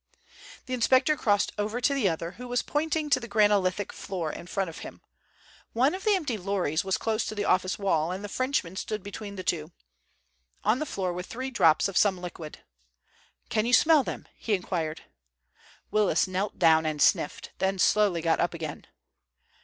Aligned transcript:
The 0.65 0.73
inspector 0.73 1.15
crossed 1.15 1.51
over 1.59 1.79
to 1.79 1.93
the 1.93 2.09
other, 2.09 2.31
who 2.31 2.47
was 2.47 2.63
pointing 2.63 3.11
to 3.11 3.19
the 3.19 3.27
granolithic 3.27 3.91
floor 3.91 4.31
in 4.33 4.47
front 4.47 4.67
of 4.67 4.79
him. 4.79 5.01
One 5.73 5.93
of 5.93 6.05
the 6.05 6.15
empty 6.15 6.37
lorries 6.39 6.83
was 6.83 6.97
close 6.97 7.23
to 7.25 7.35
the 7.35 7.45
office 7.45 7.77
wall, 7.77 8.11
and 8.11 8.23
the 8.23 8.27
Frenchman 8.27 8.75
stood 8.77 9.03
between 9.03 9.35
the 9.35 9.43
two. 9.43 9.71
On 10.63 10.79
the 10.79 10.87
floor 10.87 11.13
were 11.13 11.21
three 11.21 11.51
drops 11.51 11.87
of 11.87 11.97
some 11.97 12.17
liquid. 12.17 12.63
"Can 13.49 13.67
you 13.67 13.73
smell 13.73 14.01
them?" 14.03 14.27
he 14.35 14.55
inquired. 14.55 15.03
Willis 15.91 16.27
knelt 16.27 16.57
down 16.57 16.83
and 16.87 16.99
sniffed, 16.99 17.51
then 17.59 17.77
slowly 17.77 18.23
got 18.23 18.39
up 18.39 18.55
again. 18.55 18.87